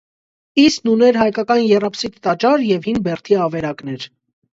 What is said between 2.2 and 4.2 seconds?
տաճար և հին բերդի ավերակներ։